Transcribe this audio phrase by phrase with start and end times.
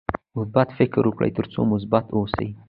[0.37, 2.47] مثبت فکر وکړه ترڅو مثبت اوسې.